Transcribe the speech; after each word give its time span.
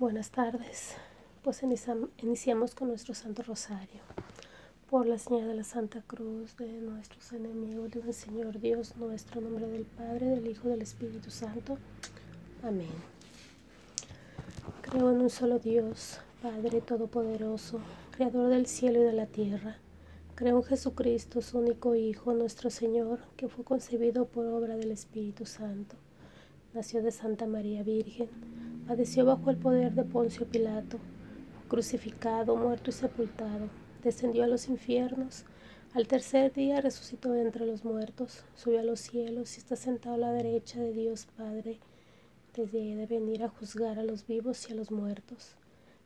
Buenas 0.00 0.30
tardes. 0.30 0.94
Pues 1.42 1.62
iniciamos 1.62 2.74
con 2.74 2.88
nuestro 2.88 3.12
Santo 3.12 3.42
Rosario. 3.42 4.00
Por 4.88 5.06
la 5.06 5.18
señal 5.18 5.46
de 5.48 5.54
la 5.54 5.62
Santa 5.62 6.00
Cruz 6.00 6.56
de 6.56 6.80
nuestros 6.80 7.30
enemigos, 7.34 7.90
del 7.90 8.14
Señor 8.14 8.60
Dios 8.60 8.96
nuestro, 8.96 9.42
nombre 9.42 9.68
del 9.68 9.84
Padre, 9.84 10.28
del 10.28 10.46
Hijo, 10.46 10.70
del 10.70 10.80
Espíritu 10.80 11.30
Santo. 11.30 11.76
Amén. 12.62 12.88
Creo 14.80 15.10
en 15.10 15.20
un 15.20 15.28
solo 15.28 15.58
Dios, 15.58 16.20
Padre 16.40 16.80
Todopoderoso, 16.80 17.80
Creador 18.12 18.48
del 18.48 18.68
cielo 18.68 19.02
y 19.02 19.04
de 19.04 19.12
la 19.12 19.26
tierra. 19.26 19.76
Creo 20.34 20.56
en 20.56 20.62
Jesucristo, 20.62 21.42
su 21.42 21.58
único 21.58 21.94
Hijo, 21.94 22.32
nuestro 22.32 22.70
Señor, 22.70 23.18
que 23.36 23.48
fue 23.50 23.66
concebido 23.66 24.24
por 24.24 24.46
obra 24.46 24.78
del 24.78 24.92
Espíritu 24.92 25.44
Santo. 25.44 25.96
Nació 26.72 27.02
de 27.02 27.10
Santa 27.10 27.46
María 27.46 27.82
Virgen 27.82 28.30
padeció 28.90 29.24
bajo 29.24 29.50
el 29.50 29.56
poder 29.56 29.94
de 29.94 30.02
Poncio 30.02 30.46
Pilato, 30.46 30.98
crucificado, 31.68 32.56
muerto 32.56 32.90
y 32.90 32.92
sepultado, 32.92 33.68
descendió 34.02 34.42
a 34.42 34.48
los 34.48 34.66
infiernos, 34.68 35.44
al 35.94 36.08
tercer 36.08 36.52
día 36.52 36.80
resucitó 36.80 37.36
entre 37.36 37.66
los 37.66 37.84
muertos, 37.84 38.42
subió 38.56 38.80
a 38.80 38.82
los 38.82 38.98
cielos 38.98 39.54
y 39.54 39.58
está 39.58 39.76
sentado 39.76 40.16
a 40.16 40.18
la 40.18 40.32
derecha 40.32 40.80
de 40.80 40.92
Dios 40.92 41.28
Padre, 41.38 41.78
desde 42.56 42.96
de 42.96 43.06
venir 43.06 43.44
a 43.44 43.48
juzgar 43.48 43.96
a 44.00 44.02
los 44.02 44.26
vivos 44.26 44.68
y 44.68 44.72
a 44.72 44.74
los 44.74 44.90
muertos. 44.90 45.54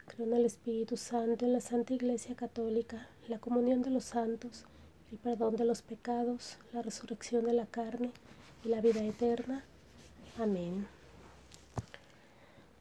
Creo 0.06 0.26
en 0.26 0.34
el 0.34 0.44
Espíritu 0.44 0.98
Santo, 0.98 1.46
en 1.46 1.54
la 1.54 1.62
Santa 1.62 1.94
Iglesia 1.94 2.34
Católica, 2.34 3.08
la 3.28 3.38
comunión 3.38 3.80
de 3.80 3.88
los 3.88 4.04
santos, 4.04 4.66
el 5.10 5.16
perdón 5.16 5.56
de 5.56 5.64
los 5.64 5.80
pecados, 5.80 6.58
la 6.74 6.82
resurrección 6.82 7.46
de 7.46 7.54
la 7.54 7.64
carne 7.64 8.10
y 8.62 8.68
la 8.68 8.82
vida 8.82 9.02
eterna. 9.02 9.64
Amén. 10.38 10.86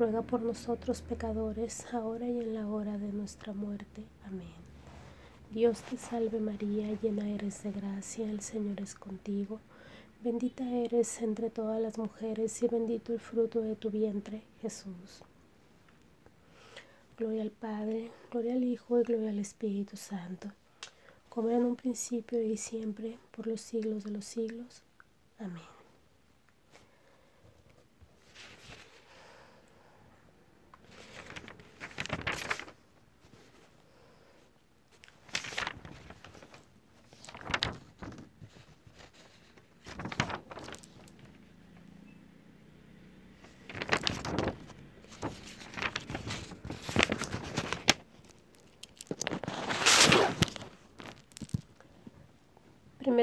ruega 0.00 0.22
por 0.22 0.40
nosotros 0.40 1.02
pecadores, 1.02 1.92
ahora 1.92 2.26
y 2.26 2.40
en 2.40 2.54
la 2.54 2.66
hora 2.66 2.96
de 2.96 3.12
nuestra 3.12 3.52
muerte. 3.52 4.02
Amén. 4.24 4.54
Dios 5.50 5.82
te 5.82 5.98
salve 5.98 6.40
María, 6.40 6.98
llena 7.02 7.28
eres 7.28 7.62
de 7.64 7.70
gracia, 7.70 8.30
el 8.30 8.40
Señor 8.40 8.80
es 8.80 8.94
contigo. 8.94 9.60
Bendita 10.24 10.64
eres 10.70 11.20
entre 11.20 11.50
todas 11.50 11.82
las 11.82 11.98
mujeres 11.98 12.62
y 12.62 12.68
bendito 12.68 13.12
el 13.12 13.20
fruto 13.20 13.60
de 13.60 13.76
tu 13.76 13.90
vientre, 13.90 14.42
Jesús. 14.62 15.22
Gloria 17.18 17.42
al 17.42 17.50
Padre, 17.50 18.10
gloria 18.30 18.54
al 18.54 18.64
Hijo 18.64 18.98
y 18.98 19.02
gloria 19.02 19.28
al 19.28 19.38
Espíritu 19.38 19.98
Santo, 19.98 20.48
como 21.28 21.50
en 21.50 21.62
un 21.62 21.76
principio 21.76 22.42
y 22.42 22.56
siempre, 22.56 23.18
por 23.32 23.46
los 23.46 23.60
siglos 23.60 24.04
de 24.04 24.12
los 24.12 24.24
siglos. 24.24 24.82
Amén. 25.38 25.79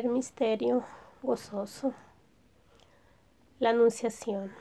Misterio 0.05 0.83
gozoso. 1.23 1.91
La 3.59 3.71
Anunciación. 3.71 4.51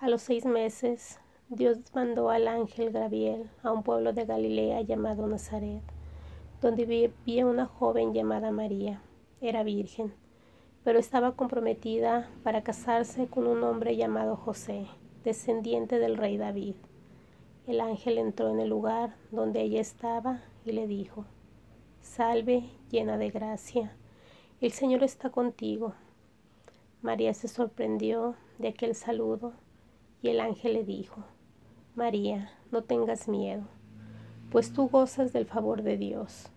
A 0.00 0.08
los 0.08 0.22
seis 0.22 0.46
meses, 0.46 1.20
Dios 1.50 1.78
mandó 1.92 2.30
al 2.30 2.48
ángel 2.48 2.92
Gabriel 2.92 3.50
a 3.62 3.70
un 3.70 3.82
pueblo 3.82 4.14
de 4.14 4.24
Galilea 4.24 4.80
llamado 4.80 5.26
Nazaret, 5.26 5.82
donde 6.62 6.86
vivía 6.86 7.44
una 7.44 7.66
joven 7.66 8.14
llamada 8.14 8.50
María. 8.52 9.02
Era 9.42 9.64
virgen, 9.64 10.14
pero 10.82 10.98
estaba 10.98 11.36
comprometida 11.36 12.30
para 12.42 12.62
casarse 12.62 13.26
con 13.26 13.46
un 13.46 13.62
hombre 13.62 13.96
llamado 13.96 14.36
José, 14.36 14.86
descendiente 15.24 15.98
del 15.98 16.16
rey 16.16 16.38
David. 16.38 16.76
El 17.66 17.82
ángel 17.82 18.16
entró 18.16 18.48
en 18.48 18.60
el 18.60 18.70
lugar 18.70 19.14
donde 19.30 19.60
ella 19.60 19.80
estaba 19.80 20.40
y 20.64 20.72
le 20.72 20.86
dijo, 20.86 21.26
Salve, 22.00 22.64
llena 22.90 23.18
de 23.18 23.30
gracia 23.30 23.94
el 24.62 24.70
Señor 24.70 25.02
está 25.02 25.30
contigo. 25.30 25.94
María 27.02 27.34
se 27.34 27.48
sorprendió 27.48 28.36
de 28.58 28.68
aquel 28.68 28.94
saludo 28.94 29.54
y 30.22 30.28
el 30.28 30.38
ángel 30.38 30.74
le 30.74 30.84
dijo, 30.84 31.24
María, 31.96 32.52
no 32.70 32.84
tengas 32.84 33.26
miedo, 33.26 33.64
pues 34.52 34.72
tú 34.72 34.88
gozas 34.88 35.32
del 35.32 35.46
favor 35.46 35.82
de 35.82 35.96
Dios. 35.96 36.48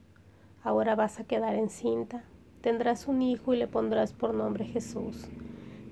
Ahora 0.64 0.96
vas 0.96 1.20
a 1.20 1.24
quedar 1.24 1.56
encinta, 1.56 2.24
tendrás 2.62 3.08
un 3.08 3.24
hijo 3.24 3.56
y 3.56 3.58
le 3.58 3.68
pondrás 3.68 4.14
por 4.14 4.36
nombre 4.36 4.66
Jesús. 4.66 5.26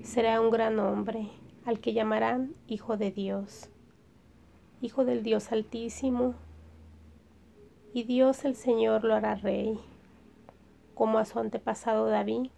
Será 0.04 0.40
un 0.40 0.50
gran 0.50 0.78
hombre, 0.78 1.30
al 1.64 1.80
que 1.80 1.94
llamarán 1.94 2.54
Hijo 2.68 2.96
de 2.96 3.10
Dios, 3.10 3.70
Hijo 4.80 5.04
del 5.04 5.24
Dios 5.24 5.50
Altísimo, 5.50 6.36
y 7.92 8.04
Dios 8.04 8.44
el 8.44 8.54
Señor 8.54 9.02
lo 9.02 9.16
hará 9.16 9.34
rey 9.34 9.80
como 10.94 11.18
a 11.18 11.24
su 11.24 11.38
antepasado 11.38 12.06
David, 12.06 12.50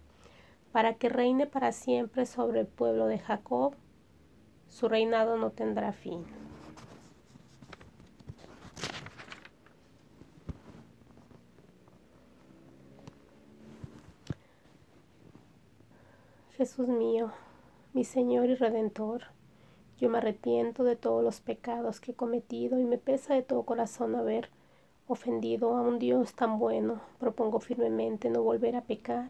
para 0.71 0.93
que 0.95 1.09
reine 1.09 1.47
para 1.47 1.71
siempre 1.71 2.25
sobre 2.25 2.61
el 2.61 2.67
pueblo 2.67 3.07
de 3.07 3.19
Jacob. 3.19 3.73
Su 4.67 4.87
reinado 4.89 5.37
no 5.37 5.51
tendrá 5.51 5.91
fin. 5.91 6.25
Jesús 16.57 16.87
mío, 16.87 17.31
mi 17.93 18.03
Señor 18.03 18.49
y 18.49 18.55
Redentor, 18.55 19.25
yo 19.99 20.09
me 20.09 20.17
arrepiento 20.17 20.83
de 20.83 20.95
todos 20.95 21.23
los 21.23 21.39
pecados 21.39 21.99
que 21.99 22.11
he 22.11 22.15
cometido 22.15 22.79
y 22.79 22.83
me 22.83 22.97
pesa 22.97 23.35
de 23.35 23.43
todo 23.43 23.63
corazón 23.63 24.15
haber 24.15 24.49
ofendido 25.07 25.75
a 25.75 25.81
un 25.81 25.99
Dios 25.99 26.33
tan 26.33 26.59
bueno, 26.59 26.99
propongo 27.19 27.59
firmemente 27.59 28.29
no 28.29 28.43
volver 28.43 28.75
a 28.75 28.81
pecar 28.81 29.29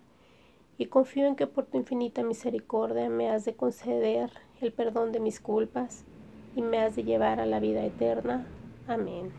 y 0.77 0.87
confío 0.87 1.27
en 1.27 1.35
que 1.35 1.47
por 1.47 1.65
tu 1.65 1.77
infinita 1.77 2.23
misericordia 2.23 3.09
me 3.09 3.29
has 3.29 3.45
de 3.45 3.55
conceder 3.55 4.31
el 4.61 4.71
perdón 4.71 5.11
de 5.11 5.19
mis 5.19 5.39
culpas 5.39 6.03
y 6.55 6.61
me 6.61 6.79
has 6.79 6.95
de 6.95 7.03
llevar 7.03 7.39
a 7.39 7.45
la 7.45 7.59
vida 7.59 7.83
eterna. 7.83 8.45
Amén. 8.87 9.31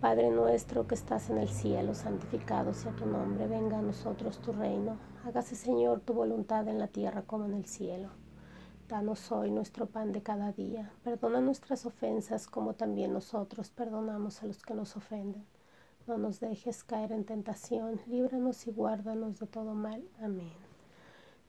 Padre 0.00 0.30
nuestro 0.30 0.86
que 0.86 0.94
estás 0.94 1.28
en 1.30 1.38
el 1.38 1.48
cielo, 1.48 1.94
santificado 1.94 2.72
sea 2.72 2.92
tu 2.92 3.06
nombre, 3.06 3.46
venga 3.46 3.78
a 3.78 3.82
nosotros 3.82 4.38
tu 4.38 4.52
reino, 4.52 4.96
hágase 5.26 5.56
Señor 5.56 6.00
tu 6.00 6.14
voluntad 6.14 6.66
en 6.68 6.78
la 6.78 6.86
tierra 6.86 7.22
como 7.22 7.44
en 7.44 7.54
el 7.54 7.66
cielo. 7.66 8.08
Danos 8.90 9.30
hoy 9.30 9.52
nuestro 9.52 9.86
pan 9.86 10.10
de 10.10 10.20
cada 10.20 10.50
día. 10.50 10.90
Perdona 11.04 11.40
nuestras 11.40 11.86
ofensas 11.86 12.48
como 12.48 12.74
también 12.74 13.12
nosotros 13.12 13.70
perdonamos 13.70 14.42
a 14.42 14.46
los 14.46 14.64
que 14.64 14.74
nos 14.74 14.96
ofenden. 14.96 15.46
No 16.08 16.18
nos 16.18 16.40
dejes 16.40 16.82
caer 16.82 17.12
en 17.12 17.24
tentación, 17.24 18.00
líbranos 18.08 18.66
y 18.66 18.72
guárdanos 18.72 19.38
de 19.38 19.46
todo 19.46 19.74
mal. 19.74 20.02
Amén. 20.20 20.50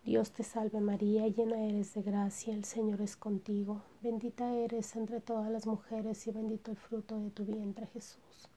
Dios 0.03 0.31
te 0.33 0.43
salve 0.43 0.81
María, 0.81 1.27
llena 1.29 1.65
eres 1.65 1.95
de 1.95 2.03
gracia, 2.03 2.53
el 2.53 2.63
Señor 2.63 3.01
es 3.01 3.17
contigo. 3.17 3.81
Bendita 4.03 4.53
eres 4.53 4.95
entre 4.95 5.19
todas 5.19 5.49
las 5.49 5.65
mujeres 5.65 6.27
y 6.27 6.31
bendito 6.31 6.69
el 6.69 6.77
fruto 6.77 7.19
de 7.19 7.31
tu 7.31 7.44
vientre 7.44 7.87
Jesús. 7.87 8.49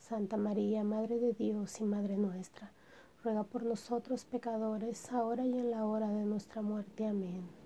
Santa 0.00 0.36
María, 0.36 0.82
Madre 0.82 1.20
de 1.20 1.32
Dios 1.32 1.80
y 1.80 1.84
Madre 1.84 2.16
nuestra, 2.16 2.72
ruega 3.22 3.44
por 3.44 3.62
nosotros 3.62 4.24
pecadores, 4.24 5.12
ahora 5.12 5.46
y 5.46 5.56
en 5.56 5.70
la 5.70 5.86
hora 5.86 6.08
de 6.08 6.24
nuestra 6.24 6.60
muerte. 6.60 7.06
Amén. 7.06 7.65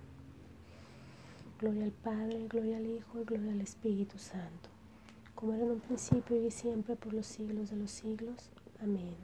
Gloria 1.61 1.83
al 1.83 1.91
Padre, 1.91 2.47
gloria 2.47 2.77
al 2.77 2.87
Hijo 2.87 3.21
y 3.21 3.23
gloria 3.23 3.51
al 3.51 3.61
Espíritu 3.61 4.17
Santo, 4.17 4.71
como 5.35 5.53
era 5.53 5.63
en 5.63 5.69
un 5.69 5.79
principio 5.79 6.35
y 6.43 6.49
siempre 6.49 6.95
por 6.95 7.13
los 7.13 7.27
siglos 7.27 7.69
de 7.69 7.75
los 7.75 7.91
siglos. 7.91 8.49
Amén. 8.81 9.15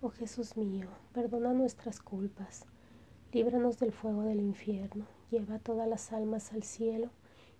Oh 0.00 0.10
Jesús 0.10 0.56
mío, 0.56 0.86
perdona 1.12 1.52
nuestras 1.52 1.98
culpas, 1.98 2.66
líbranos 3.32 3.80
del 3.80 3.90
fuego 3.90 4.22
del 4.22 4.38
infierno, 4.38 5.06
lleva 5.32 5.58
todas 5.58 5.88
las 5.88 6.12
almas 6.12 6.52
al 6.52 6.62
cielo 6.62 7.10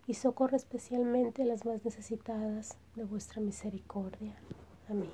y 0.07 0.15
socorre 0.15 0.57
especialmente 0.57 1.43
a 1.43 1.47
las 1.47 1.65
más 1.67 1.85
necesitadas 1.85 2.79
de 2.95 3.03
vuestra 3.03 3.41
misericordia. 3.41 4.37
Amén. 4.89 5.11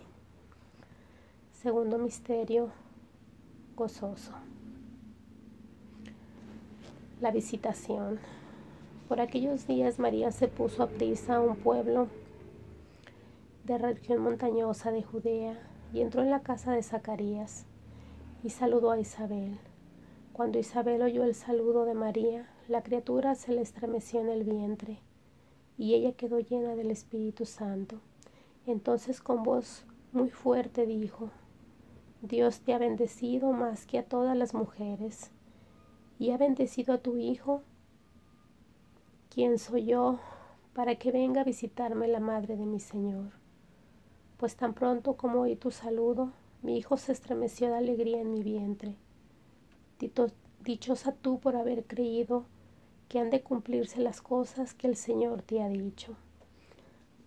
Segundo 1.62 1.96
misterio 1.96 2.70
gozoso. 3.74 4.32
La 7.22 7.30
visitación. 7.30 8.18
Por 9.08 9.20
aquellos 9.20 9.68
días 9.68 10.00
María 10.00 10.32
se 10.32 10.48
puso 10.48 10.82
a 10.82 10.88
prisa 10.88 11.36
a 11.36 11.40
un 11.40 11.54
pueblo 11.54 12.08
de 13.62 13.78
región 13.78 14.20
montañosa 14.20 14.90
de 14.90 15.04
Judea 15.04 15.56
y 15.92 16.00
entró 16.00 16.22
en 16.22 16.30
la 16.30 16.40
casa 16.40 16.72
de 16.72 16.82
Zacarías 16.82 17.66
y 18.42 18.50
saludó 18.50 18.90
a 18.90 18.98
Isabel. 18.98 19.58
Cuando 20.32 20.58
Isabel 20.58 21.02
oyó 21.02 21.22
el 21.22 21.36
saludo 21.36 21.84
de 21.84 21.94
María, 21.94 22.48
la 22.66 22.82
criatura 22.82 23.36
se 23.36 23.52
le 23.52 23.60
estremeció 23.60 24.20
en 24.20 24.28
el 24.28 24.42
vientre 24.42 24.98
y 25.78 25.94
ella 25.94 26.12
quedó 26.12 26.40
llena 26.40 26.74
del 26.74 26.90
Espíritu 26.90 27.44
Santo. 27.44 28.00
Entonces 28.66 29.20
con 29.20 29.44
voz 29.44 29.84
muy 30.10 30.30
fuerte 30.30 30.84
dijo, 30.84 31.30
Dios 32.22 32.58
te 32.58 32.74
ha 32.74 32.78
bendecido 32.78 33.52
más 33.52 33.86
que 33.86 34.00
a 34.00 34.04
todas 34.04 34.36
las 34.36 34.52
mujeres 34.52 35.30
y 36.18 36.32
ha 36.32 36.38
bendecido 36.38 36.92
a 36.92 36.98
tu 36.98 37.16
Hijo. 37.18 37.62
¿Quién 39.36 39.58
soy 39.58 39.84
yo 39.84 40.18
para 40.72 40.94
que 40.94 41.12
venga 41.12 41.42
a 41.42 41.44
visitarme 41.44 42.08
la 42.08 42.20
madre 42.20 42.56
de 42.56 42.64
mi 42.64 42.80
Señor? 42.80 43.32
Pues 44.38 44.56
tan 44.56 44.72
pronto 44.72 45.18
como 45.18 45.42
oí 45.42 45.56
tu 45.56 45.70
saludo, 45.70 46.32
mi 46.62 46.78
hijo 46.78 46.96
se 46.96 47.12
estremeció 47.12 47.68
de 47.68 47.76
alegría 47.76 48.18
en 48.18 48.32
mi 48.32 48.42
vientre. 48.42 48.96
Dichosa 50.64 51.12
tú 51.12 51.38
por 51.38 51.54
haber 51.54 51.84
creído 51.84 52.46
que 53.10 53.18
han 53.18 53.28
de 53.28 53.42
cumplirse 53.42 54.00
las 54.00 54.22
cosas 54.22 54.72
que 54.72 54.86
el 54.86 54.96
Señor 54.96 55.42
te 55.42 55.62
ha 55.62 55.68
dicho. 55.68 56.16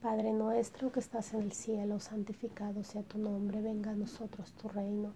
Padre 0.01 0.33
nuestro 0.33 0.91
que 0.91 1.01
estás 1.01 1.35
en 1.35 1.43
el 1.43 1.51
cielo, 1.51 1.99
santificado 1.99 2.83
sea 2.83 3.03
tu 3.03 3.19
nombre, 3.19 3.61
venga 3.61 3.91
a 3.91 3.95
nosotros 3.95 4.53
tu 4.53 4.67
reino. 4.67 5.13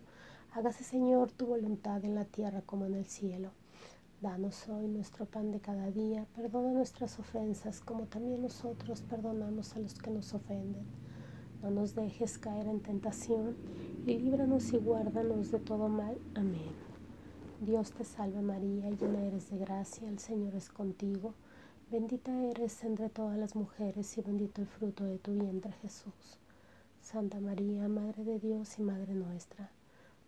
Hágase 0.52 0.84
Señor 0.84 1.32
tu 1.32 1.48
voluntad 1.48 2.06
en 2.06 2.14
la 2.14 2.26
tierra 2.26 2.62
como 2.62 2.86
en 2.86 2.94
el 2.94 3.08
cielo. 3.08 3.50
Danos 4.24 4.70
hoy 4.70 4.88
nuestro 4.88 5.26
pan 5.26 5.52
de 5.52 5.60
cada 5.60 5.92
día, 5.92 6.26
perdona 6.34 6.72
nuestras 6.72 7.20
ofensas 7.20 7.82
como 7.82 8.06
también 8.06 8.42
nosotros 8.42 9.02
perdonamos 9.02 9.76
a 9.76 9.80
los 9.80 9.96
que 9.96 10.12
nos 10.12 10.34
ofenden. 10.34 10.86
No 11.62 11.70
nos 11.70 11.94
dejes 11.94 12.38
caer 12.38 12.68
en 12.68 12.80
tentación 12.80 13.58
y 14.08 14.18
líbranos 14.18 14.72
y 14.72 14.78
guárdanos 14.78 15.52
de 15.52 15.60
todo 15.60 15.90
mal. 15.90 16.18
Amén. 16.36 16.72
Dios 17.60 17.92
te 17.92 18.06
salve 18.06 18.42
María, 18.42 18.90
llena 18.92 19.26
eres 19.26 19.50
de 19.50 19.58
gracia, 19.58 20.08
el 20.08 20.20
Señor 20.20 20.56
es 20.56 20.70
contigo. 20.70 21.34
Bendita 21.92 22.32
eres 22.46 22.82
entre 22.86 23.10
todas 23.10 23.38
las 23.38 23.58
mujeres 23.58 24.18
y 24.18 24.22
bendito 24.22 24.62
el 24.62 24.68
fruto 24.68 25.04
de 25.04 25.18
tu 25.18 25.34
vientre 25.34 25.74
Jesús. 25.82 26.40
Santa 27.02 27.42
María, 27.42 27.90
Madre 27.90 28.24
de 28.24 28.40
Dios 28.40 28.80
y 28.80 28.84
Madre 28.84 29.16
nuestra, 29.16 29.70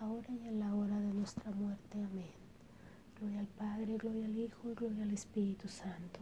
ahora 0.00 0.32
y 0.32 0.48
en 0.48 0.60
la 0.60 0.74
hora 0.74 0.98
de 1.00 1.12
nuestra 1.12 1.50
muerte. 1.50 1.98
Amén. 1.98 2.30
Gloria 3.18 3.40
al 3.40 3.46
Padre, 3.46 3.96
gloria 3.96 4.26
al 4.26 4.38
Hijo 4.38 4.70
y 4.70 4.74
gloria 4.74 5.02
al 5.02 5.12
Espíritu 5.12 5.68
Santo, 5.68 6.20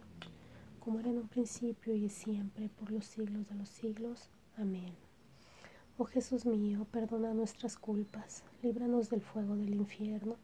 como 0.80 1.00
era 1.00 1.10
en 1.10 1.18
un 1.18 1.28
principio 1.28 1.94
y 1.94 2.08
siempre, 2.08 2.70
por 2.70 2.90
los 2.90 3.04
siglos 3.04 3.46
de 3.48 3.54
los 3.54 3.68
siglos. 3.68 4.30
Amén. 4.56 4.94
Oh 5.98 6.04
Jesús 6.04 6.46
mío, 6.46 6.86
perdona 6.90 7.34
nuestras 7.34 7.76
culpas, 7.76 8.44
líbranos 8.62 9.10
del 9.10 9.20
fuego 9.20 9.56
del 9.56 9.74
infierno, 9.74 10.36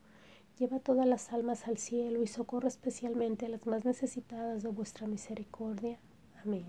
lleva 0.59 0.79
todas 0.79 1.07
las 1.07 1.33
almas 1.33 1.67
al 1.69 1.79
cielo 1.79 2.23
y 2.23 2.27
socorre 2.27 2.69
especialmente 2.69 3.47
a 3.47 3.49
las 3.49 3.67
más 3.67 3.85
necesitadas 3.85 4.63
de 4.63 4.69
vuestra 4.69 5.07
misericordia. 5.07 5.99
Amén. 6.45 6.67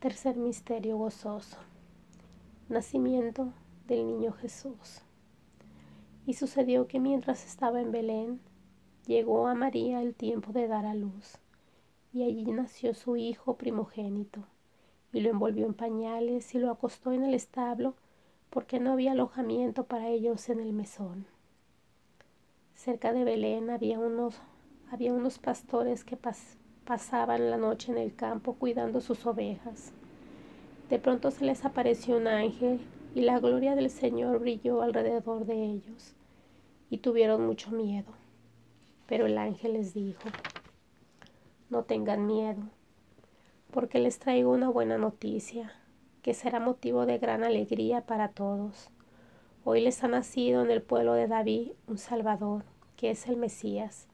Tercer 0.00 0.36
misterio 0.36 0.96
gozoso. 0.96 1.58
Nacimiento 2.68 3.52
del 3.92 4.06
niño 4.06 4.32
Jesús. 4.32 5.02
Y 6.26 6.32
sucedió 6.34 6.86
que 6.86 6.98
mientras 6.98 7.44
estaba 7.44 7.80
en 7.82 7.92
Belén, 7.92 8.40
llegó 9.06 9.48
a 9.48 9.54
María 9.54 10.00
el 10.00 10.14
tiempo 10.14 10.52
de 10.52 10.66
dar 10.66 10.86
a 10.86 10.94
luz, 10.94 11.36
y 12.12 12.22
allí 12.22 12.44
nació 12.52 12.94
su 12.94 13.16
hijo 13.16 13.56
primogénito, 13.56 14.44
y 15.12 15.20
lo 15.20 15.28
envolvió 15.28 15.66
en 15.66 15.74
pañales 15.74 16.54
y 16.54 16.58
lo 16.58 16.70
acostó 16.70 17.12
en 17.12 17.22
el 17.22 17.34
establo, 17.34 17.94
porque 18.48 18.80
no 18.80 18.92
había 18.92 19.12
alojamiento 19.12 19.84
para 19.84 20.08
ellos 20.08 20.48
en 20.48 20.60
el 20.60 20.72
mesón. 20.72 21.26
Cerca 22.74 23.12
de 23.12 23.24
Belén 23.24 23.68
había 23.68 23.98
unos, 23.98 24.40
había 24.90 25.12
unos 25.12 25.38
pastores 25.38 26.04
que 26.04 26.18
pasaban 26.86 27.50
la 27.50 27.58
noche 27.58 27.92
en 27.92 27.98
el 27.98 28.14
campo 28.14 28.54
cuidando 28.54 29.02
sus 29.02 29.26
ovejas. 29.26 29.92
De 30.88 30.98
pronto 30.98 31.30
se 31.30 31.44
les 31.44 31.64
apareció 31.66 32.16
un 32.16 32.26
ángel 32.26 32.80
y 33.14 33.20
la 33.20 33.38
gloria 33.38 33.74
del 33.74 33.90
Señor 33.90 34.38
brilló 34.38 34.82
alrededor 34.82 35.44
de 35.44 35.64
ellos, 35.64 36.14
y 36.88 36.98
tuvieron 36.98 37.46
mucho 37.46 37.70
miedo. 37.70 38.12
Pero 39.06 39.26
el 39.26 39.36
ángel 39.36 39.74
les 39.74 39.92
dijo, 39.92 40.28
no 41.68 41.84
tengan 41.84 42.26
miedo, 42.26 42.62
porque 43.70 43.98
les 43.98 44.18
traigo 44.18 44.52
una 44.52 44.70
buena 44.70 44.98
noticia, 44.98 45.72
que 46.22 46.34
será 46.34 46.60
motivo 46.60 47.04
de 47.04 47.18
gran 47.18 47.44
alegría 47.44 48.02
para 48.06 48.28
todos. 48.28 48.90
Hoy 49.64 49.80
les 49.80 50.02
ha 50.02 50.08
nacido 50.08 50.62
en 50.62 50.70
el 50.70 50.82
pueblo 50.82 51.14
de 51.14 51.28
David 51.28 51.72
un 51.86 51.98
Salvador, 51.98 52.64
que 52.96 53.10
es 53.10 53.26
el 53.26 53.36
Mesías, 53.36 54.06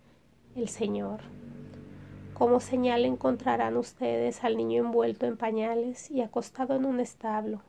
el 0.57 0.69
Señor. 0.69 1.21
Como 2.35 2.61
señal 2.61 3.05
encontrarán 3.05 3.77
ustedes 3.77 4.45
al 4.45 4.57
niño 4.57 4.85
envuelto 4.85 5.27
en 5.27 5.37
pañales 5.37 6.11
y 6.11 6.21
acostado 6.21 6.77
en 6.77 6.85
un 6.85 7.01
establo. 7.01 7.63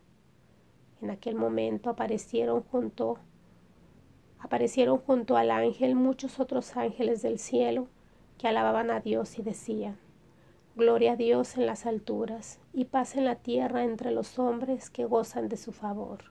En 1.02 1.12
aquel 1.12 1.36
momento 1.36 1.90
aparecieron 1.90 2.64
junto 2.64 3.20
aparecieron 4.40 4.98
junto 4.98 5.38
al 5.38 5.52
ángel 5.52 5.96
muchos 5.96 6.40
otros 6.40 6.78
ángeles 6.78 7.22
del 7.22 7.40
cielo 7.40 7.88
que 8.38 8.48
alababan 8.48 8.90
a 8.90 9.00
Dios 9.00 9.38
y 9.38 9.42
decían: 9.42 9.98
Gloria 10.76 11.14
a 11.14 11.16
Dios 11.16 11.58
en 11.58 11.66
las 11.66 11.86
alturas 11.86 12.60
y 12.74 12.86
paz 12.86 13.16
en 13.16 13.26
la 13.26 13.36
tierra 13.36 13.84
entre 13.84 14.12
los 14.12 14.40
hombres 14.40 14.90
que 14.90 15.06
gozan 15.06 15.50
de 15.50 15.58
su 15.58 15.72
favor. 15.72 16.24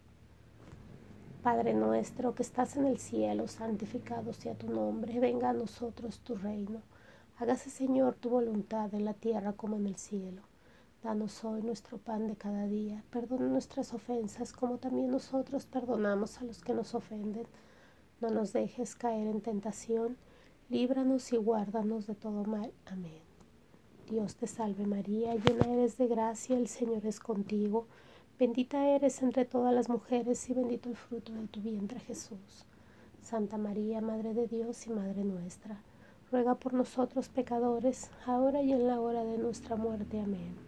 Padre 1.42 1.72
nuestro 1.72 2.34
que 2.34 2.42
estás 2.42 2.76
en 2.76 2.84
el 2.84 2.98
cielo, 2.98 3.46
santificado 3.46 4.32
sea 4.32 4.54
tu 4.54 4.68
nombre, 4.68 5.20
venga 5.20 5.50
a 5.50 5.54
nosotros 5.54 6.20
tu 6.20 6.34
reino. 6.34 6.82
Hágase 7.38 7.70
Señor 7.70 8.16
tu 8.16 8.30
voluntad 8.30 8.92
en 8.92 9.04
la 9.04 9.14
tierra 9.14 9.52
como 9.52 9.76
en 9.76 9.86
el 9.86 9.96
cielo. 9.96 10.42
Danos 11.02 11.44
hoy 11.44 11.62
nuestro 11.62 11.96
pan 11.98 12.26
de 12.26 12.34
cada 12.34 12.66
día. 12.66 13.04
Perdona 13.10 13.46
nuestras 13.46 13.94
ofensas 13.94 14.52
como 14.52 14.78
también 14.78 15.12
nosotros 15.12 15.64
perdonamos 15.64 16.40
a 16.40 16.44
los 16.44 16.60
que 16.60 16.74
nos 16.74 16.92
ofenden. 16.92 17.46
No 18.20 18.30
nos 18.30 18.52
dejes 18.52 18.96
caer 18.96 19.28
en 19.28 19.40
tentación. 19.40 20.16
Líbranos 20.68 21.32
y 21.32 21.36
guárdanos 21.36 22.08
de 22.08 22.16
todo 22.16 22.42
mal. 22.42 22.72
Amén. 22.86 23.22
Dios 24.10 24.34
te 24.34 24.48
salve 24.48 24.86
María, 24.86 25.36
llena 25.36 25.72
eres 25.72 25.98
de 25.98 26.08
gracia, 26.08 26.56
el 26.56 26.66
Señor 26.66 27.06
es 27.06 27.20
contigo. 27.20 27.86
Bendita 28.36 28.88
eres 28.88 29.22
entre 29.22 29.44
todas 29.44 29.72
las 29.72 29.88
mujeres 29.88 30.50
y 30.50 30.54
bendito 30.54 30.88
el 30.88 30.96
fruto 30.96 31.32
de 31.32 31.46
tu 31.46 31.60
vientre 31.60 32.00
Jesús. 32.00 32.64
Santa 33.22 33.56
María, 33.56 34.00
Madre 34.00 34.34
de 34.34 34.48
Dios 34.48 34.84
y 34.88 34.90
Madre 34.90 35.22
nuestra, 35.22 35.80
ruega 36.32 36.56
por 36.56 36.74
nosotros 36.74 37.28
pecadores, 37.28 38.10
ahora 38.26 38.62
y 38.62 38.72
en 38.72 38.88
la 38.88 39.00
hora 39.00 39.22
de 39.22 39.38
nuestra 39.38 39.76
muerte. 39.76 40.20
Amén. 40.20 40.67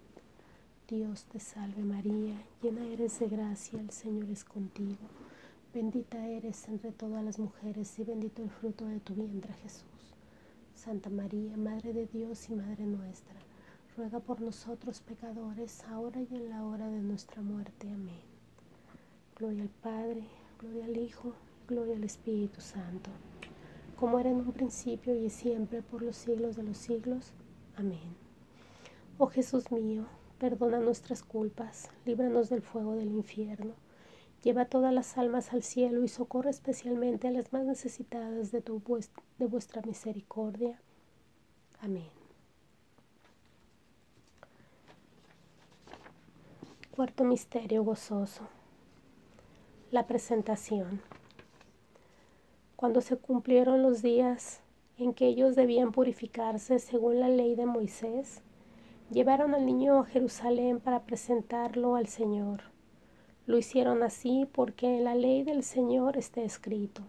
Dios 0.91 1.23
te 1.23 1.39
salve 1.39 1.83
María, 1.83 2.35
llena 2.61 2.85
eres 2.85 3.17
de 3.21 3.29
gracia, 3.29 3.79
el 3.79 3.91
Señor 3.91 4.29
es 4.29 4.43
contigo. 4.43 4.97
Bendita 5.73 6.27
eres 6.27 6.67
entre 6.67 6.91
todas 6.91 7.23
las 7.23 7.39
mujeres 7.39 7.97
y 7.97 8.03
bendito 8.03 8.43
el 8.43 8.49
fruto 8.49 8.85
de 8.85 8.99
tu 8.99 9.15
vientre 9.15 9.53
Jesús. 9.63 9.85
Santa 10.75 11.09
María, 11.09 11.55
Madre 11.55 11.93
de 11.93 12.07
Dios 12.07 12.49
y 12.49 12.55
Madre 12.55 12.85
nuestra, 12.85 13.39
ruega 13.95 14.19
por 14.19 14.41
nosotros 14.41 14.99
pecadores, 14.99 15.81
ahora 15.85 16.19
y 16.19 16.35
en 16.35 16.49
la 16.49 16.65
hora 16.65 16.89
de 16.89 16.99
nuestra 16.99 17.41
muerte. 17.41 17.87
Amén. 17.89 18.19
Gloria 19.37 19.63
al 19.63 19.69
Padre, 19.69 20.25
gloria 20.59 20.83
al 20.83 20.97
Hijo, 20.97 21.31
gloria 21.69 21.95
al 21.95 22.03
Espíritu 22.03 22.59
Santo, 22.59 23.11
como 23.95 24.19
era 24.19 24.29
en 24.29 24.41
un 24.41 24.51
principio 24.51 25.15
y 25.15 25.29
siempre, 25.29 25.83
por 25.83 26.01
los 26.01 26.17
siglos 26.17 26.57
de 26.57 26.63
los 26.63 26.77
siglos. 26.77 27.31
Amén. 27.77 28.13
Oh 29.17 29.27
Jesús 29.27 29.71
mío, 29.71 30.05
perdona 30.41 30.79
nuestras 30.79 31.21
culpas, 31.21 31.87
líbranos 32.03 32.49
del 32.49 32.63
fuego 32.63 32.95
del 32.95 33.11
infierno, 33.11 33.75
lleva 34.41 34.65
todas 34.65 34.91
las 34.91 35.19
almas 35.19 35.53
al 35.53 35.61
cielo 35.61 36.03
y 36.03 36.07
socorre 36.07 36.49
especialmente 36.49 37.27
a 37.27 37.31
las 37.31 37.53
más 37.53 37.63
necesitadas 37.63 38.51
de, 38.51 38.59
tu, 38.59 38.81
de 39.37 39.45
vuestra 39.45 39.83
misericordia. 39.83 40.81
Amén. 41.79 42.09
Cuarto 46.89 47.23
misterio 47.23 47.83
gozoso. 47.83 48.47
La 49.91 50.07
presentación. 50.07 51.03
Cuando 52.75 53.01
se 53.01 53.15
cumplieron 53.15 53.83
los 53.83 54.01
días 54.01 54.61
en 54.97 55.13
que 55.13 55.27
ellos 55.27 55.55
debían 55.55 55.91
purificarse 55.91 56.79
según 56.79 57.19
la 57.19 57.29
ley 57.29 57.53
de 57.53 57.67
Moisés, 57.67 58.41
llevaron 59.11 59.53
al 59.53 59.65
niño 59.65 59.99
a 59.99 60.05
Jerusalén 60.05 60.79
para 60.79 61.03
presentarlo 61.03 61.95
al 61.95 62.07
Señor. 62.07 62.63
Lo 63.45 63.57
hicieron 63.59 64.01
así 64.01 64.47
porque 64.51 64.97
en 64.97 65.03
la 65.03 65.13
ley 65.13 65.43
del 65.43 65.63
Señor 65.63 66.17
está 66.17 66.41
escrito, 66.41 67.03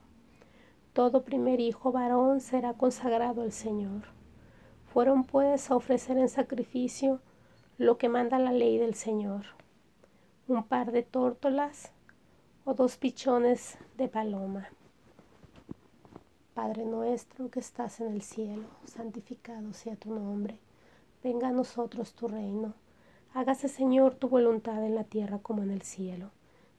todo 0.93 1.25
primer 1.25 1.61
hijo 1.61 1.93
varón 1.93 2.41
será 2.41 2.75
consagrado 2.75 3.41
al 3.41 3.53
Señor. 3.53 4.03
Fueron 4.93 5.25
pues 5.25 5.71
a 5.71 5.77
ofrecer 5.77 6.19
en 6.19 6.29
sacrificio 6.29 7.21
lo 7.79 7.97
que 7.97 8.11
manda 8.11 8.39
la 8.39 8.53
ley 8.53 8.77
del 8.77 8.95
Señor 8.95 9.47
un 10.49 10.65
par 10.65 10.93
de 10.93 11.03
tórtolas 11.03 11.93
o 12.65 12.75
dos 12.75 12.97
pichones 12.97 13.79
de 13.97 14.09
paloma. 14.09 14.69
Padre 16.53 16.85
nuestro 16.85 17.51
que 17.51 17.61
estás 17.61 18.01
en 18.01 18.13
el 18.13 18.23
cielo, 18.23 18.69
santificado 18.85 19.73
sea 19.73 19.97
tu 19.97 20.13
nombre. 20.13 20.59
Venga 21.23 21.49
a 21.49 21.53
nosotros 21.53 22.15
tu 22.15 22.27
reino. 22.27 22.75
Hágase, 23.33 23.69
Señor, 23.69 24.17
tu 24.17 24.29
voluntad 24.29 24.85
en 24.85 24.97
la 24.97 25.05
tierra 25.05 25.39
como 25.39 25.63
en 25.63 25.71
el 25.71 25.83
cielo. 25.83 26.33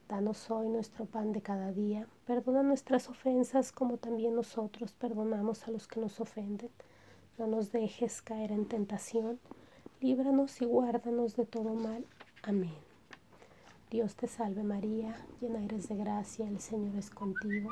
Danos 0.06 0.50
hoy 0.50 0.68
nuestro 0.68 1.06
pan 1.06 1.32
de 1.32 1.40
cada 1.40 1.72
día. 1.72 2.06
Perdona 2.26 2.62
nuestras 2.62 3.08
ofensas 3.08 3.72
como 3.72 3.96
también 3.96 4.34
nosotros 4.34 4.92
perdonamos 4.92 5.66
a 5.66 5.70
los 5.70 5.88
que 5.88 5.98
nos 5.98 6.20
ofenden. 6.20 6.68
No 7.38 7.46
nos 7.46 7.72
dejes 7.72 8.20
caer 8.20 8.52
en 8.52 8.66
tentación. 8.66 9.40
Líbranos 10.02 10.60
y 10.60 10.66
guárdanos 10.66 11.36
de 11.36 11.46
todo 11.46 11.72
mal. 11.72 12.04
Amén. 12.42 12.76
Dios 13.90 14.14
te 14.14 14.26
salve 14.26 14.62
María, 14.62 15.16
llena 15.40 15.64
eres 15.64 15.88
de 15.88 15.96
gracia, 15.96 16.46
el 16.46 16.60
Señor 16.60 16.96
es 16.96 17.08
contigo. 17.08 17.70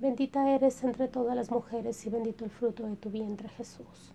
Bendita 0.00 0.50
eres 0.54 0.82
entre 0.84 1.08
todas 1.08 1.36
las 1.36 1.50
mujeres 1.50 2.06
y 2.06 2.08
bendito 2.08 2.46
el 2.46 2.50
fruto 2.50 2.86
de 2.86 2.96
tu 2.96 3.10
vientre 3.10 3.50
Jesús. 3.50 4.14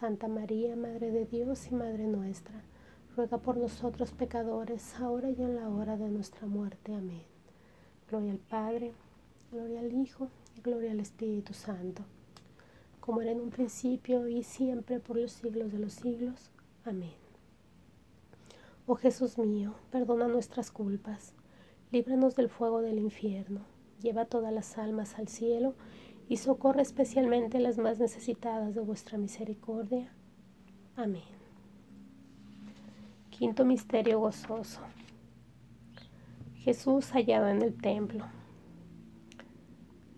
Santa 0.00 0.28
María, 0.28 0.76
Madre 0.76 1.10
de 1.10 1.26
Dios 1.26 1.70
y 1.70 1.74
Madre 1.74 2.06
nuestra, 2.06 2.62
ruega 3.14 3.36
por 3.36 3.58
nosotros 3.58 4.12
pecadores, 4.12 4.94
ahora 4.98 5.28
y 5.28 5.42
en 5.42 5.56
la 5.56 5.68
hora 5.68 5.98
de 5.98 6.08
nuestra 6.08 6.46
muerte. 6.46 6.94
Amén. 6.94 7.22
Gloria 8.08 8.32
al 8.32 8.38
Padre, 8.38 8.94
gloria 9.52 9.80
al 9.80 9.92
Hijo 9.92 10.28
Gloria 10.62 10.92
al 10.92 11.00
Espíritu 11.00 11.52
Santo, 11.52 12.02
como 13.00 13.20
era 13.20 13.30
en 13.30 13.40
un 13.40 13.50
principio 13.50 14.26
y 14.26 14.42
siempre 14.42 15.00
por 15.00 15.16
los 15.16 15.32
siglos 15.32 15.70
de 15.70 15.78
los 15.78 15.92
siglos. 15.92 16.50
Amén. 16.84 17.14
Oh 18.86 18.94
Jesús 18.94 19.36
mío, 19.36 19.74
perdona 19.90 20.28
nuestras 20.28 20.70
culpas, 20.70 21.34
líbranos 21.92 22.36
del 22.36 22.48
fuego 22.48 22.80
del 22.80 22.98
infierno, 22.98 23.60
lleva 24.00 24.24
todas 24.24 24.52
las 24.52 24.78
almas 24.78 25.18
al 25.18 25.28
cielo 25.28 25.74
y 26.09 26.09
socorre 26.36 26.82
especialmente 26.82 27.58
las 27.58 27.78
más 27.78 27.98
necesitadas 27.98 28.74
de 28.74 28.80
vuestra 28.80 29.18
misericordia. 29.18 30.12
Amén. 30.96 31.22
Quinto 33.30 33.64
Misterio 33.64 34.20
Gozoso. 34.20 34.80
Jesús 36.56 37.10
hallado 37.12 37.48
en 37.48 37.62
el 37.62 37.74
templo. 37.74 38.26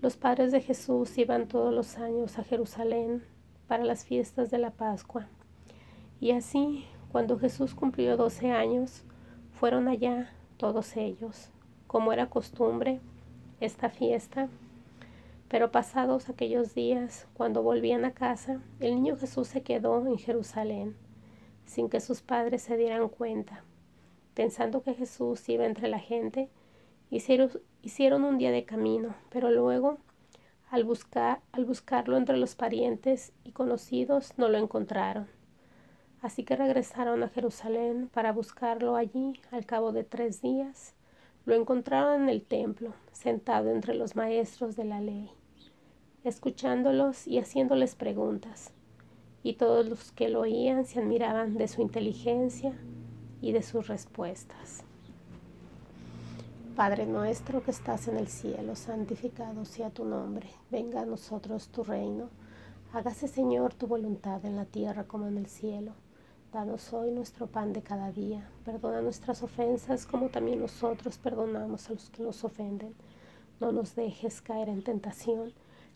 Los 0.01 0.17
padres 0.17 0.51
de 0.51 0.61
Jesús 0.61 1.17
iban 1.17 1.47
todos 1.47 1.73
los 1.73 1.97
años 1.99 2.39
a 2.39 2.43
Jerusalén 2.43 3.23
para 3.69 3.85
las 3.85 4.05
fiestas 4.05 4.51
de 4.51 4.59
la 4.59 4.73
Pascua. 4.73 5.29
Y 6.21 6.33
así, 6.33 6.85
cuando 7.13 7.39
Jesús 7.39 7.75
cumplió 7.75 8.17
doce 8.17 8.51
años, 8.51 9.05
fueron 9.53 9.87
allá 9.87 10.31
todos 10.57 10.97
ellos, 10.97 11.51
como 11.87 12.13
era 12.13 12.29
costumbre, 12.29 13.01
esta 13.61 13.89
fiesta. 13.89 14.49
Pero 15.53 15.71
pasados 15.71 16.31
aquellos 16.31 16.75
días, 16.75 17.29
cuando 17.35 17.63
volvían 17.63 18.07
a 18.07 18.15
casa, 18.15 18.63
el 18.81 18.95
niño 18.95 19.19
Jesús 19.19 19.49
se 19.49 19.63
quedó 19.63 19.99
en 20.07 20.17
Jerusalén, 20.17 20.97
sin 21.67 21.91
que 21.91 22.01
sus 22.01 22.23
padres 22.23 22.63
se 22.63 22.79
dieran 22.79 23.11
cuenta. 23.11 23.63
Pensando 24.33 24.83
que 24.83 24.95
Jesús 24.95 25.47
iba 25.51 25.67
entre 25.67 25.89
la 25.89 25.99
gente, 25.99 26.49
hicieron, 27.11 28.25
un 28.25 28.39
día 28.39 28.51
de 28.51 28.65
camino, 28.65 29.15
pero 29.29 29.51
luego, 29.51 29.99
al, 30.71 30.85
buscar, 30.85 31.43
al 31.53 31.67
buscarlo 31.67 32.17
entre 32.17 32.39
los 32.39 32.55
parientes 32.55 33.35
y 33.45 33.53
conocidos, 33.53 34.33
no 34.39 34.49
lo 34.49 34.57
encontraron. 34.57 35.27
Así 36.23 36.45
que 36.45 36.57
regresaron 36.57 37.23
a 37.23 37.29
Jerusalén 37.29 38.09
para 38.09 38.33
buscarlo 38.33 38.97
allí 38.97 39.39
al 39.51 39.67
cabo 39.67 39.93
de 39.93 40.05
tres 40.05 40.41
días. 40.41 40.95
Lo 41.45 41.55
encontraron 41.55 42.23
en 42.23 42.29
el 42.31 42.41
templo, 42.41 42.95
sentado 43.13 43.71
entre 43.71 43.95
los 43.95 44.17
maestros 44.17 44.77
de 44.77 44.85
la 44.85 45.03
ley, 45.03 45.31
escuchándolos 46.25 47.27
y 47.27 47.39
haciéndoles 47.39 47.95
preguntas. 47.95 48.73
Y 49.43 49.55
todos 49.55 49.87
los 49.87 50.13
que 50.13 50.29
lo 50.29 50.41
oían 50.41 50.85
se 50.85 51.01
admiraban 51.01 51.57
de 51.57 51.69
su 51.69 51.83
inteligencia 51.83 52.73
y 53.41 53.53
de 53.53 53.63
sus 53.63 53.89
respuestas. 53.89 54.85
Padre 56.77 57.05
nuestro 57.07 57.63
que 57.63 57.71
estás 57.71 58.09
en 58.09 58.17
el 58.17 58.29
cielo, 58.29 58.77
santificado 58.77 59.65
sea 59.65 59.91
tu 59.91 60.05
nombre, 60.05 60.49
venga 60.71 61.03
a 61.03 61.07
nosotros 61.07 61.69
tu 61.69 61.83
reino, 61.83 62.31
hágase 62.95 63.29
Señor 63.29 63.75
tu 63.75 63.87
voluntad 63.87 64.45
en 64.47 64.57
la 64.57 64.65
tierra 64.65 65.05
como 65.05 65.27
en 65.27 65.37
el 65.37 65.49
cielo. 65.49 65.93
Danos 66.51 66.93
hoy 66.93 67.11
nuestro 67.11 67.47
pan 67.47 67.73
de 67.73 67.83
cada 67.83 68.11
día, 68.13 68.49
perdona 68.65 69.03
nuestras 69.03 69.43
ofensas 69.43 70.07
como 70.07 70.29
también 70.29 70.61
nosotros 70.61 71.19
perdonamos 71.19 71.91
a 71.91 71.93
los 71.93 72.09
que 72.11 72.23
nos 72.23 72.45
ofenden. 72.45 72.95
No 73.61 73.73
nos 73.73 73.95
dejes 73.95 74.41
caer 74.41 74.69
en 74.69 74.83
tentación, 74.83 75.53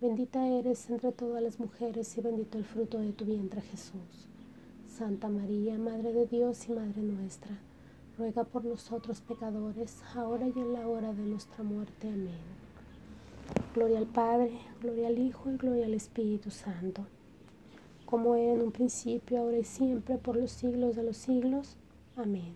Bendita 0.00 0.46
eres 0.46 0.88
entre 0.90 1.12
todas 1.12 1.42
las 1.42 1.58
mujeres 1.58 2.16
y 2.16 2.20
bendito 2.20 2.58
el 2.58 2.64
fruto 2.64 2.98
de 2.98 3.12
tu 3.12 3.24
vientre 3.24 3.60
Jesús. 3.60 4.28
Santa 4.86 5.28
María, 5.28 5.78
Madre 5.78 6.12
de 6.12 6.26
Dios 6.26 6.68
y 6.68 6.72
Madre 6.72 7.02
nuestra, 7.02 7.58
ruega 8.16 8.44
por 8.44 8.64
nosotros 8.64 9.20
pecadores, 9.20 10.02
ahora 10.14 10.46
y 10.46 10.58
en 10.58 10.72
la 10.72 10.86
hora 10.86 11.12
de 11.12 11.22
nuestra 11.22 11.62
muerte. 11.64 12.08
Amén. 12.08 12.58
Gloria 13.74 13.98
al 13.98 14.06
Padre, 14.06 14.58
gloria 14.80 15.08
al 15.08 15.18
Hijo 15.18 15.50
y 15.50 15.56
gloria 15.56 15.86
al 15.86 15.94
Espíritu 15.94 16.50
Santo 16.50 17.04
como 18.08 18.36
era 18.36 18.54
en 18.54 18.62
un 18.62 18.72
principio, 18.72 19.38
ahora 19.38 19.58
y 19.58 19.64
siempre, 19.64 20.16
por 20.16 20.34
los 20.34 20.50
siglos 20.50 20.96
de 20.96 21.02
los 21.02 21.18
siglos. 21.18 21.76
Amén. 22.16 22.54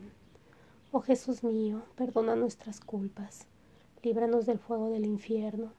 Oh 0.92 1.02
Jesús 1.02 1.44
mío, 1.44 1.82
perdona 1.94 2.36
nuestras 2.36 2.80
culpas, 2.80 3.46
líbranos 4.02 4.46
del 4.46 4.58
fuego 4.58 4.88
del 4.88 5.04
infierno, 5.04 5.72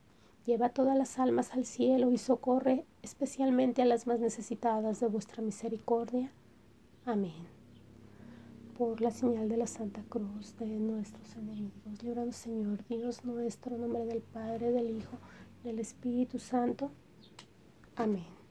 lleva 0.46 0.70
todas 0.70 0.98
las 0.98 1.20
almas 1.20 1.54
al 1.54 1.66
cielo 1.66 2.12
y 2.12 2.18
socorre 2.18 2.86
especialmente 3.02 3.82
a 3.82 3.86
las 3.86 4.08
más 4.08 4.20
necesitadas 4.20 5.00
de 5.00 5.08
vuestra 5.08 5.42
misericordia. 5.42 6.32
Amén. 7.06 7.48
Por 8.78 9.02
la 9.02 9.12
señal 9.12 9.50
de 9.50 9.58
la 9.58 9.68
Santa 9.68 10.04
Cruz 10.10 10.58
de 10.58 10.66
nuestros 10.66 11.36
enemigos, 11.36 12.04
líbranos 12.04 12.36
Señor, 12.36 12.84
Dios 12.88 13.24
nuestro, 13.24 13.76
en 13.76 13.82
nombre 13.82 14.06
del 14.06 14.22
Padre, 14.22 14.72
del 14.72 14.90
Hijo, 14.98 15.18
del 15.64 15.80
Espíritu 15.80 16.40
Santo. 16.40 16.92
Amén. 17.96 18.43